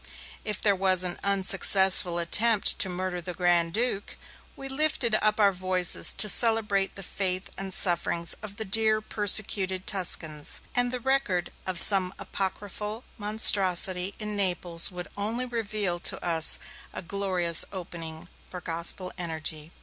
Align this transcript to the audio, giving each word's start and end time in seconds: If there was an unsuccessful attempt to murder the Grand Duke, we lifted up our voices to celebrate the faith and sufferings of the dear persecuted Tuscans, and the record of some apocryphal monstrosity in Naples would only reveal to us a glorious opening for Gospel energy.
If 0.43 0.59
there 0.63 0.75
was 0.75 1.03
an 1.03 1.19
unsuccessful 1.23 2.17
attempt 2.17 2.79
to 2.79 2.89
murder 2.89 3.21
the 3.21 3.35
Grand 3.35 3.71
Duke, 3.71 4.17
we 4.55 4.67
lifted 4.67 5.13
up 5.21 5.39
our 5.39 5.51
voices 5.51 6.11
to 6.13 6.27
celebrate 6.27 6.95
the 6.95 7.03
faith 7.03 7.51
and 7.55 7.71
sufferings 7.71 8.33
of 8.41 8.55
the 8.57 8.65
dear 8.65 8.99
persecuted 8.99 9.85
Tuscans, 9.85 10.59
and 10.73 10.91
the 10.91 10.99
record 10.99 11.51
of 11.67 11.79
some 11.79 12.15
apocryphal 12.17 13.03
monstrosity 13.19 14.15
in 14.17 14.35
Naples 14.35 14.89
would 14.89 15.07
only 15.15 15.45
reveal 15.45 15.99
to 15.99 16.25
us 16.25 16.57
a 16.91 17.03
glorious 17.03 17.63
opening 17.71 18.27
for 18.49 18.59
Gospel 18.59 19.11
energy. 19.19 19.71